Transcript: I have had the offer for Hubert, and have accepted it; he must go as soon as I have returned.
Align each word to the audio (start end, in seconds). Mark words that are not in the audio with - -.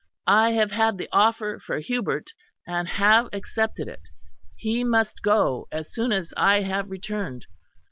I 0.25 0.53
have 0.53 0.71
had 0.71 0.97
the 0.97 1.07
offer 1.11 1.59
for 1.63 1.77
Hubert, 1.77 2.31
and 2.65 2.87
have 2.87 3.29
accepted 3.31 3.87
it; 3.87 4.07
he 4.55 4.83
must 4.83 5.21
go 5.21 5.67
as 5.71 5.93
soon 5.93 6.11
as 6.11 6.33
I 6.35 6.61
have 6.61 6.89
returned. 6.89 7.45